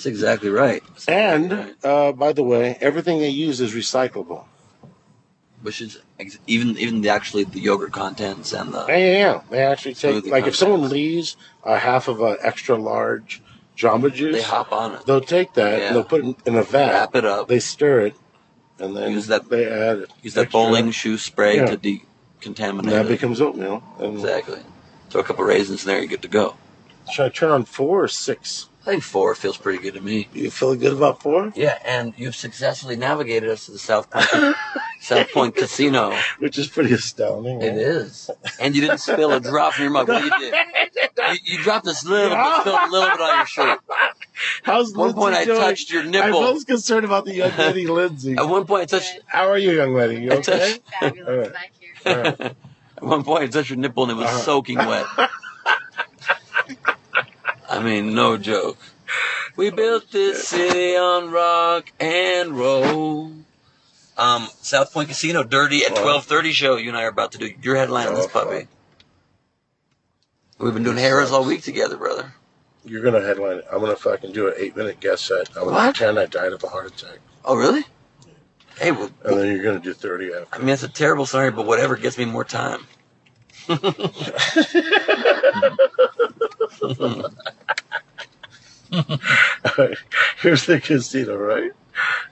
[0.00, 0.82] That's exactly right.
[0.88, 1.84] That's exactly And right.
[1.84, 4.44] uh, by the way, everything they use is recyclable.
[5.60, 9.40] which is ex- even even the actually the yogurt contents and the Yeah, yeah, yeah.
[9.50, 13.42] They actually take like if someone leaves a half of an extra large
[13.76, 15.86] Jamba Juice, they hop on it, they'll take that Yeah.
[15.88, 16.92] and they'll put it in a vat.
[16.92, 18.14] wrap it up, They stir it,
[18.78, 20.10] and then Use that- they add it.
[20.22, 21.66] use that bowling shoe spray Yeah.
[21.66, 22.88] to decontaminate.
[22.88, 23.82] That becomes oatmeal.
[23.98, 24.60] And exactly.
[25.10, 26.56] Throw a couple raisins in there, you're good to go.
[27.12, 28.68] Should I turn on four or six?
[28.82, 30.28] I think four feels pretty good to me.
[30.32, 31.52] You feel good about four?
[31.54, 34.26] Yeah, and you've successfully navigated us to the South Point,
[35.00, 36.16] South Point Casino.
[36.38, 37.60] Which is pretty astounding.
[37.60, 38.30] It is.
[38.58, 40.08] And you didn't spill a drop from your mug.
[40.08, 40.54] What you did?
[41.32, 43.80] You, you dropped this little bit, spilled a little bit on your shirt.
[44.62, 45.60] How's At one point, I Lindsay doing?
[45.60, 46.20] touched your nipple.
[46.22, 46.40] I'm nipple.
[46.40, 48.36] most concerned about the young lady, Lindsay.
[48.38, 49.20] At one point, I touched.
[49.26, 50.22] How are you, young lady?
[50.22, 50.58] You I okay?
[50.58, 51.52] touched Fabulous.
[51.52, 52.12] Thank you.
[52.12, 52.40] All right.
[52.96, 54.38] At one point, I touched your nipple and it was Uh-huh.
[54.42, 55.06] soaking wet.
[57.70, 58.76] I mean, no joke.
[59.56, 63.32] We built this city on rock and roll.
[64.18, 66.76] Um, South Point Casino, Dirty at twelve thirty show.
[66.76, 68.66] You and I are about to do your headline on this puppy.
[70.58, 72.34] We've been doing Harrah's all week together, brother.
[72.84, 73.66] You're gonna headline it.
[73.72, 75.56] I'm gonna fucking do an eight minute guest set.
[75.56, 75.94] I was What?
[75.96, 76.18] ten.
[76.18, 77.84] I died of a heart attack, Oh, really?
[78.78, 80.54] Hey, well, and then you're gonna do thirty after.
[80.54, 82.86] I mean, that's a terrible story, but whatever gets me more time.
[90.38, 91.70] Here's the casino, right?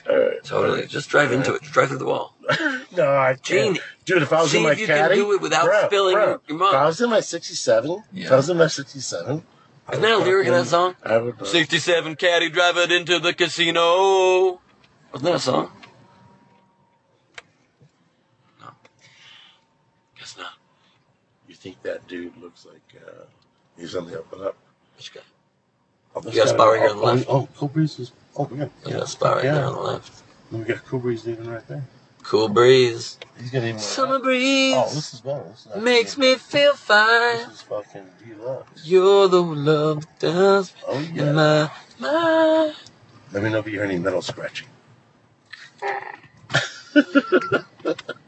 [0.08, 0.42] All right.
[0.44, 0.86] Totally.
[0.86, 1.62] Just drive into it.
[1.62, 2.34] Just drive through the wall.
[2.96, 3.76] No, I can't.
[3.76, 5.86] Gene, Dude, if I was see in my if you can do it without bro,
[5.86, 6.74] spilling bro, your- your mug.
[6.74, 8.32] If I was in my 67, if Yeah.
[8.32, 9.44] I was in my 67,
[9.92, 10.96] Isn't that a lyric in that song?
[11.04, 11.40] I would.
[11.40, 14.60] uh, 67 caddy driving into the casino.
[15.12, 15.70] Wasn't that a song?
[18.60, 18.70] No.
[20.18, 20.52] Guess not.
[21.46, 23.24] You think that dude looks like uh,
[23.78, 24.56] he's on the up and up?
[24.96, 25.20] Which guy?
[26.14, 27.26] Oh, this You got a guy- spot right here on the oh, left.
[27.28, 28.12] Oh, oh, Cool Breeze is.
[28.36, 28.68] Oh, yeah.
[28.86, 29.54] You got a spot right yeah.
[29.54, 30.22] there on the left.
[30.50, 31.84] Then we got Cool Breeze even right there.
[32.24, 33.16] Cool breeze.
[33.40, 33.78] He's got even.
[33.78, 35.44] Summer breeze Oh, this is better.
[35.44, 37.38] This is actually- makes me feel fine.
[37.38, 38.86] This is fucking deluxe.
[38.86, 41.32] You're the love that does Oh in yeah.
[41.32, 42.74] my mind.
[43.32, 44.68] Let me know if you hear any metal scratching.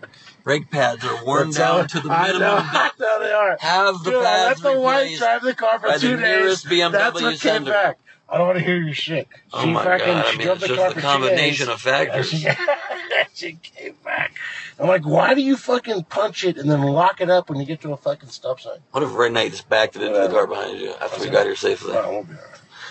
[0.50, 2.38] Brake pads are worn down to the I know.
[2.40, 2.64] minimum.
[2.72, 3.56] I know they are.
[3.60, 6.64] Have the Dude, I let pads the wife drive the car for two days.
[6.64, 8.00] BMW That's what came back.
[8.28, 9.28] I don't want to hear your shit.
[9.52, 10.26] Oh she my fucking, god!
[10.26, 12.30] I mean, it's the just the combination of factors.
[12.30, 12.48] She,
[13.34, 14.34] she came back.
[14.80, 17.64] I'm like, why do you fucking punch it and then lock it up when you
[17.64, 18.78] get to a fucking stop sign?
[18.90, 21.46] What if Red you just backed it into the car behind you after we got
[21.46, 21.92] here safely?
[21.94, 22.34] Oh, we'll be.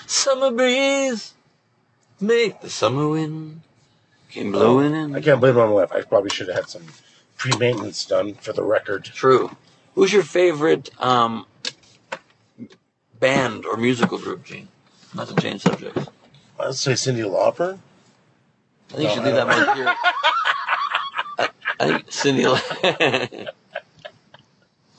[0.07, 1.33] Summer breeze,
[2.21, 3.63] make the summer wind
[4.29, 5.13] came oh, blowing in.
[5.13, 5.91] I can't on the left.
[5.91, 6.83] I probably should have had some
[7.39, 9.05] pre-maintenance done for the record.
[9.05, 9.55] True.
[9.95, 11.47] Who's your favorite um,
[13.19, 14.67] band or musical group, Gene?
[15.15, 16.07] Not to change subjects.
[16.59, 17.79] I'd say Cyndi Lauper.
[18.91, 19.95] I think you should No, leave that one here.
[21.39, 21.49] I,
[21.79, 23.47] I think Cyndi.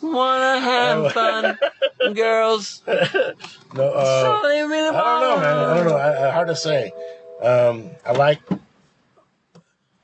[0.02, 1.58] Wanna have fun,
[2.14, 2.82] girls?
[3.74, 4.94] No, uh, I don't know, man.
[4.94, 5.96] I don't know.
[5.96, 6.90] I, I, hard to say.
[7.42, 8.40] Um, I like.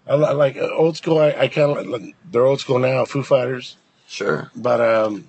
[0.06, 1.18] I li- like uh, old school.
[1.18, 3.04] I, I kind of like, they're old school now.
[3.04, 4.50] Foo Fighters, Sure.
[4.54, 5.26] but um,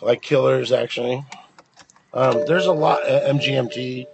[0.00, 1.24] like Killers actually.
[2.14, 4.06] Um, there's a lot uh, MGMT.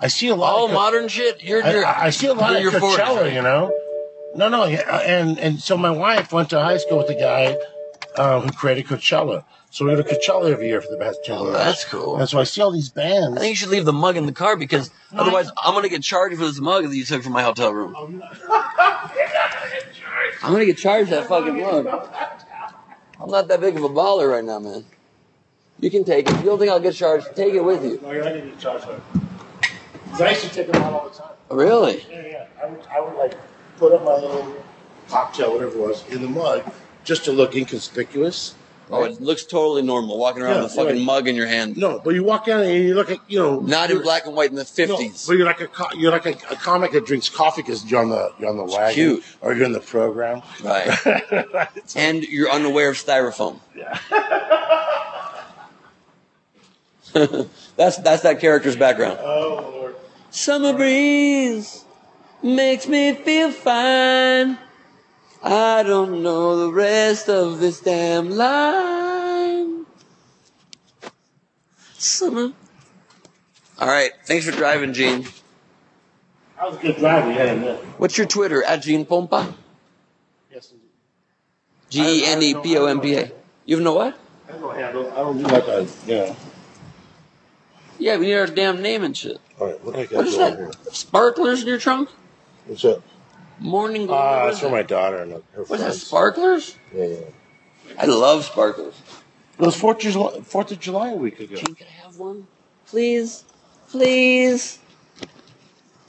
[0.00, 0.54] I see a lot.
[0.54, 1.42] All of, modern shit.
[1.44, 3.20] You're, I, you're I see a lot of 40s, Coachella.
[3.22, 3.32] right?
[3.32, 3.72] You know.
[4.34, 7.56] No, no, yeah, and and so my wife went to high school with the guy
[8.22, 9.44] um, who created Coachella.
[9.76, 11.56] So we go to Coachella every year for the past two Oh, years.
[11.58, 12.16] that's cool.
[12.16, 13.36] And so I see all these bands.
[13.36, 16.02] I think you should leave the mug in the car because otherwise I'm gonna get
[16.02, 17.94] charged for this mug that you took from my hotel room.
[20.42, 21.86] I'm gonna get charged that fucking mug.
[23.20, 24.86] I'm not that big of a baller right now, man.
[25.80, 26.32] You can take it.
[26.32, 28.00] If you don't think I'll get charged, take it with you.
[28.02, 29.02] No, you're not going to get charged for it.
[30.10, 31.32] 'Cause I used to take them out all the time.
[31.50, 32.02] Really?
[32.10, 32.46] Yeah, yeah.
[32.62, 33.34] I would, I would like
[33.76, 34.54] put up my little
[35.10, 36.62] cocktail, whatever it was, in the mug
[37.04, 38.54] just to look inconspicuous.
[38.88, 41.02] Oh, it looks totally normal walking around Yeah, with a fucking right.
[41.04, 41.76] mug in your hand.
[41.76, 43.58] No, but you walk down and you look at, you know.
[43.60, 45.26] Not in black and white in the No, 50s.
[45.26, 48.00] but you're like a co- you're like a, a comic that drinks coffee because you're
[48.00, 49.24] on the you're on the wagon cute.
[49.40, 50.42] or you're in the program.
[50.62, 51.68] Right.
[51.96, 53.58] And you're unaware of styrofoam.
[53.74, 53.98] yeah.
[57.76, 59.18] That's that's that character's background.
[59.22, 59.96] Oh Lord.
[60.30, 61.84] Summer breeze
[62.42, 64.58] makes me feel fine.
[65.48, 69.86] I don't know the rest of this damn line.
[71.96, 72.52] Summer.
[73.78, 74.10] All right.
[74.24, 75.22] Thanks for driving, Gene.
[76.56, 77.32] That was a good drive.
[77.32, 77.76] Yeah, admit.
[77.98, 78.64] What's your Twitter?
[78.64, 79.54] At Gene Pompa?
[80.52, 80.88] Yes, indeed.
[81.90, 83.30] G E N E P O M P A.
[83.66, 84.18] You have no what?
[84.48, 85.12] I don't handle.
[85.12, 86.36] I don't do like a you know.
[88.00, 89.38] Yeah, we need our damn name and shit.
[89.60, 90.70] All right, what do I got What is going here?
[90.84, 90.94] that?
[90.96, 92.08] Sparklers in your trunk?
[92.66, 93.02] What's up?
[93.58, 94.20] Morning glory.
[94.20, 95.66] Ah, What it's for my daughter and her that?
[95.66, 96.02] friends.
[96.06, 96.76] Sparklers?
[96.94, 97.16] Yeah, yeah.
[97.98, 98.94] I love sparklers.
[99.58, 101.56] It was Fourth of July, Fourth of July a week ago.
[101.56, 102.46] Gene, can I have one?
[102.86, 103.44] Please?
[103.88, 104.78] Please?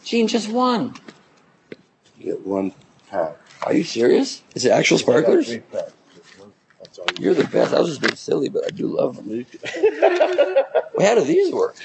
[0.03, 0.95] Gene, just one.
[2.17, 2.73] You get one
[3.09, 3.37] pack.
[3.63, 4.41] Are you serious?
[4.53, 5.47] Is it actual sparklers?
[5.47, 5.93] Three packs.
[6.15, 6.51] Just one.
[6.91, 7.73] So You're the best.
[7.73, 9.29] I was just being silly, but I do love them.
[9.29, 9.47] Wait,
[10.99, 11.75] how do these work?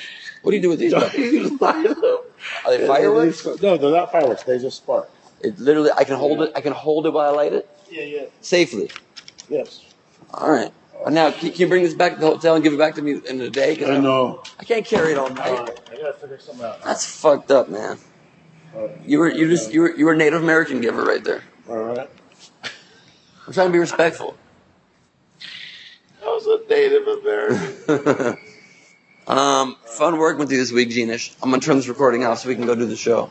[0.42, 0.92] What do you do with these?
[1.16, 2.18] you light them.
[2.66, 3.44] Are they fireworks?
[3.62, 4.42] No, they're not fireworks.
[4.42, 5.09] They just spark.
[5.42, 6.52] It literally, I can hold it.
[6.55, 8.22] I can hold it while I light it Yeah, yeah.
[8.40, 8.90] safely.
[9.48, 9.85] Yes.
[10.33, 10.72] All right.
[11.05, 12.94] Well, now, can can you bring this back to the hotel and give it back
[12.94, 13.74] to me in a day?
[13.76, 14.42] 'Cause I I'm- know.
[14.61, 15.70] I can't carry it all night.
[15.90, 16.83] I gotta figure something out.
[16.85, 17.98] That's fucked up, man.
[19.05, 21.42] You were you just you were you were Native American giver right there.
[21.68, 22.09] All right.
[23.46, 24.37] I'm trying to be respectful.
[26.24, 28.38] I was a Native American.
[29.26, 31.35] um, fun working with you this week, Genish.
[31.42, 33.31] I'm gonna turn this recording off so we can go do the show.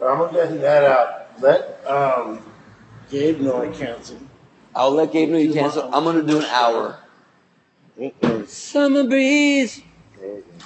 [0.00, 1.21] I'm gonna get that out.
[1.40, 2.40] Let um,
[3.10, 4.20] Gabe know I canceled.
[4.74, 5.84] I'll let Gabe know you cancel.
[5.94, 6.98] I'm gonna do an hour.
[7.98, 8.48] Mm-mm.
[8.48, 9.82] Summer breeze.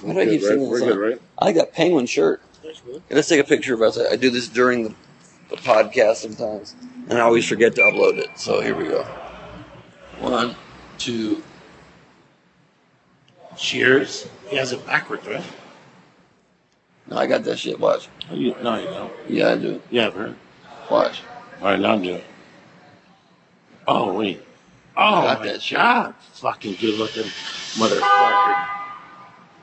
[0.02, 0.50] Why do I keep We're singing good, this right?
[0.50, 0.68] song?
[0.68, 1.22] We're good, right?
[1.38, 2.42] I like that penguin shirt.
[2.62, 3.02] That's good.
[3.10, 3.98] Let's take a picture of us.
[3.98, 4.94] I I do this during the,
[5.50, 6.76] the podcast sometimes,
[7.08, 8.30] and I always forget to upload it.
[8.38, 9.02] So here we go.
[10.20, 10.54] One,
[10.98, 11.42] two.
[13.56, 14.28] Cheers.
[14.48, 15.42] He has it backwards, right?
[17.08, 17.80] No, I got that shit.
[17.80, 18.08] Watch.
[18.30, 19.12] Oh, you, no, you don't.
[19.28, 19.80] Yeah, I do.
[19.90, 20.36] Yeah, I've heard.
[20.90, 21.22] Watch.
[21.60, 22.24] All right, now I'm doing it.
[23.88, 24.42] Oh, wait.
[24.96, 25.76] Oh, Got my that shit.
[25.78, 26.14] God.
[26.34, 27.24] Fucking good looking
[27.74, 28.66] motherfucker.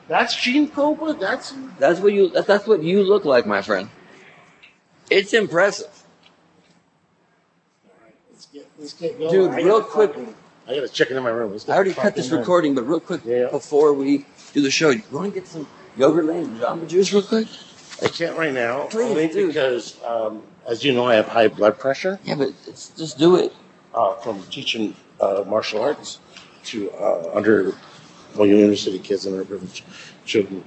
[0.08, 1.16] That's Gene Copa?
[1.18, 1.54] That's.
[1.78, 2.28] That's what you.
[2.30, 3.88] That's, that's what you look like, my friend.
[5.10, 5.90] It's impressive.
[8.30, 9.30] Let's get, let's get going.
[9.32, 10.34] Dude, I real quick- fucking-
[10.66, 11.52] I got a chicken in my room.
[11.52, 13.48] Let's get I already the cut this fucking recording, but real quick Yeah.
[13.50, 15.66] before we do the show, you want to get some
[15.98, 17.48] Yogurtland and Jamba Juice real quick?
[18.02, 18.84] I can't right now.
[18.86, 19.48] Please, only dude.
[19.48, 23.36] because, um, as you know, I have high blood pressure Yeah, but it's, just do
[23.36, 23.52] it.
[23.94, 26.18] uh, from teaching uh, martial arts
[26.64, 27.74] to uh, under
[28.34, 29.82] well, university kids and underprivileged
[30.24, 30.64] children.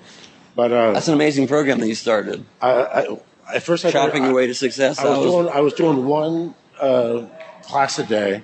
[0.56, 2.46] But uh, That's an amazing program that you started.
[2.62, 3.18] I, I,
[3.56, 5.00] at first I Chopping your way to success.
[5.00, 7.26] I was, was- doing I was doing one uh,
[7.64, 8.44] class a day.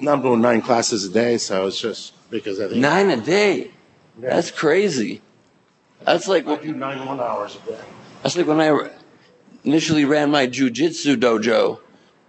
[0.00, 3.16] Now I'm doing nine classes a day, so it's just because I think nine a
[3.16, 3.72] day.
[4.20, 4.34] Yeah.
[4.34, 5.22] That's crazy.
[6.04, 7.80] That's like I do nine one hours a day.
[8.22, 8.90] That's like when I
[9.64, 11.80] initially ran my jujitsu dojo,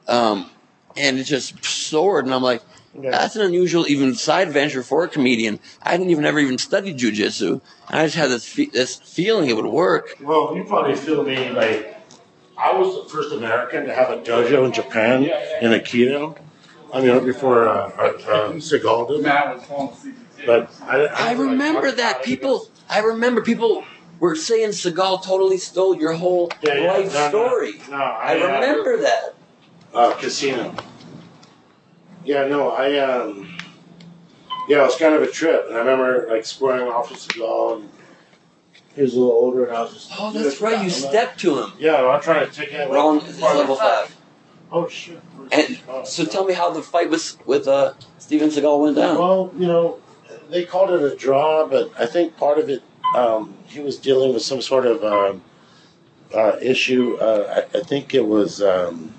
[0.08, 0.50] um,
[0.96, 2.62] and it just soared, and I'm like,
[3.00, 3.12] Yeah.
[3.12, 5.60] that's an unusual even side venture for a comedian.
[5.84, 9.50] I didn't even ever even study jujitsu, and I just had this fe- this feeling
[9.50, 10.16] it would work.
[10.22, 11.96] Well, you probably feel me like
[12.58, 15.24] I was the first American to have a dojo in Japan
[15.62, 16.38] in Aikido.
[16.92, 20.46] I mean, before uh, uh, uh, Seagal did.
[20.46, 22.68] But I, I remember that people.
[22.90, 23.86] I remember people
[24.20, 27.74] were saying Seagal totally stole your whole Yeah, yeah, life no, no, story.
[27.90, 29.36] no, I, I, uh, remember that.
[29.94, 30.76] uh, casino.
[32.26, 33.58] Yeah, no, I um,
[34.68, 37.78] yeah, it was kind of a trip, and I remember like squaring off with Seagal,
[37.82, 37.90] and
[38.96, 40.12] he was a little older, and I was just.
[40.20, 40.84] Oh, that's right.
[40.84, 41.72] You stepped to him.
[41.80, 44.16] Yeah, I'm trying to take on this is level five.
[44.72, 45.20] Oh shit!
[45.52, 49.18] And so tell me how the fight was with uh, Steven Seagal went down.
[49.18, 50.00] Well, you know,
[50.50, 52.84] they called it a draw, but I think part of it,
[53.16, 55.42] um, he was dealing with some sort of um,
[56.36, 57.18] uh, issue.
[57.20, 59.14] Uh, I, I think it was, um,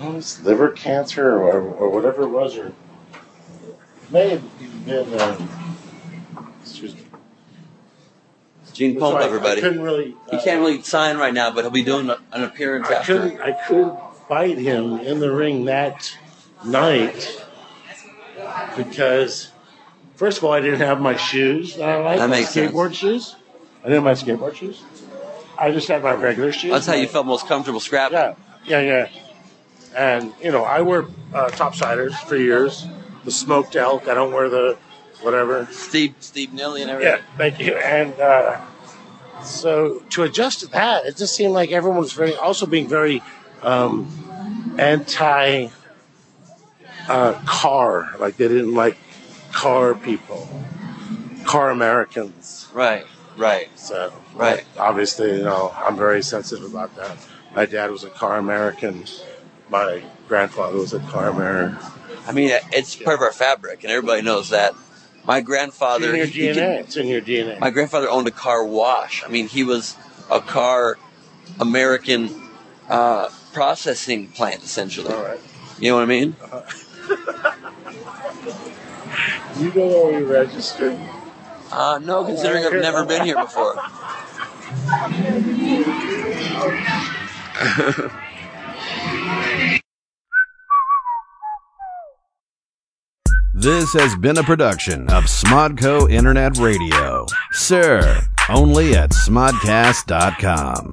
[0.00, 2.74] oh, it's liver cancer or, or whatever it was, or it
[4.10, 5.20] may have been.
[5.20, 5.48] Um,
[6.60, 7.00] excuse me.
[8.72, 9.60] Gene Pompa, So everybody.
[9.60, 10.16] I couldn't really.
[10.30, 13.18] he uh, can't really sign right now, but he'll be doing an appearance I after.
[13.20, 13.40] couldn't.
[13.42, 16.16] I couldn't fight him in the ring that
[16.64, 17.44] night
[18.76, 19.51] because,
[20.22, 22.18] first of all, I didn't have my shoes that I like.
[22.18, 22.70] That my makes sense.
[22.70, 23.34] skateboard shoes.
[23.82, 24.80] I didn't have my skateboard shoes.
[25.58, 26.70] I just had my regular shoes.
[26.70, 28.18] That's how you felt most comfortable scrapping.
[28.18, 29.08] Yeah, yeah, yeah.
[29.96, 32.86] And you know, I wear uh, topsiders for years.
[33.24, 34.06] The smoked elk.
[34.06, 34.78] I don't wear the
[35.22, 35.66] whatever.
[35.72, 37.14] Steve, Steve Nilly and everything.
[37.18, 37.74] Yeah, thank you.
[37.74, 38.60] And uh,
[39.42, 43.24] so to adjust to that, it just seemed like everyone was very, also being very
[43.62, 44.06] um,
[44.78, 45.66] anti
[47.08, 48.14] uh, car.
[48.20, 48.96] Like they didn't like
[49.62, 50.48] car people,
[51.44, 52.66] car Americans.
[52.72, 53.68] Right, right.
[53.78, 54.64] So, Right.
[54.76, 57.16] Obviously, you know, I'm very sensitive about that.
[57.54, 59.04] My dad was a car American.
[59.68, 61.78] My grandfather was a car American.
[62.26, 64.74] I mean, it's part of our fabric, and everybody knows that.
[65.24, 66.12] My grandfather.
[66.12, 66.54] It's in your DNA.
[66.78, 67.60] could- it's in your DNA.
[67.60, 69.22] my grandfather owned a car wash.
[69.24, 69.94] I mean, he was
[70.28, 70.98] a car
[71.60, 72.30] American
[72.88, 75.12] uh, processing plant, essentially.
[75.14, 75.40] All right.
[75.78, 76.36] You know what I mean?
[79.58, 80.98] You know where we registered?
[81.70, 83.76] Uh, no, considering I've never been here before.
[93.54, 97.26] This has been a production of Smodco Internet Radio.
[97.52, 100.92] Sir, only at smodcast.com.